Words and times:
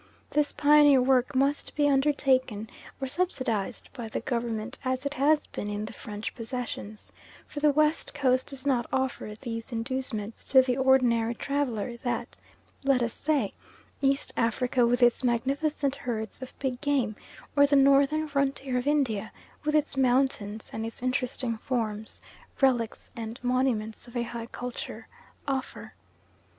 This 0.31 0.51
pioneer 0.51 0.99
work 0.99 1.35
must 1.35 1.75
be 1.75 1.87
undertaken, 1.87 2.71
or 2.99 3.05
subsidised 3.05 3.89
by 3.93 4.07
the 4.07 4.19
Government 4.21 4.79
as 4.83 5.05
it 5.05 5.13
has 5.13 5.45
been 5.45 5.69
in 5.69 5.85
the 5.85 5.93
French 5.93 6.33
possessions, 6.33 7.11
for 7.45 7.59
the 7.59 7.69
West 7.69 8.11
Coast 8.15 8.47
does 8.47 8.65
not 8.65 8.87
offer 8.91 9.35
those 9.39 9.71
inducements 9.71 10.43
to 10.45 10.63
the 10.63 10.75
ordinary 10.75 11.35
traveller 11.35 11.97
that, 11.97 12.35
let 12.83 13.03
us 13.03 13.13
say, 13.13 13.53
East 14.01 14.33
Africa 14.35 14.87
with 14.87 15.03
its 15.03 15.23
magnificent 15.23 15.93
herds 15.97 16.41
of 16.41 16.57
big 16.57 16.81
game, 16.81 17.15
or 17.55 17.67
the 17.67 17.75
northern 17.75 18.27
frontier 18.27 18.79
of 18.79 18.87
India, 18.87 19.31
with 19.63 19.75
its 19.75 19.95
mountains 19.97 20.71
and 20.73 20.83
its 20.83 21.03
interesting 21.03 21.59
forms, 21.59 22.21
relics, 22.59 23.11
and 23.15 23.39
monuments 23.43 24.07
of 24.07 24.17
a 24.17 24.23
high 24.23 24.47
culture, 24.47 25.07
offer. 25.47 25.93